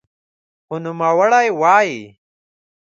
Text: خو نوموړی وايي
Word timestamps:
خو 0.65 0.75
نوموړی 0.83 1.47
وايي 1.61 1.97